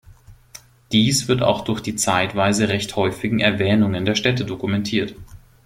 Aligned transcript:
Dies 0.91 1.27
wird 1.27 1.43
auch 1.43 1.63
durch 1.63 1.79
die 1.79 1.95
zeitweise 1.95 2.69
recht 2.69 2.95
häufigen 2.95 3.39
Erwähnung 3.39 3.93
der 4.03 4.15
Städte 4.15 4.45
dokumentiert. 4.45 5.13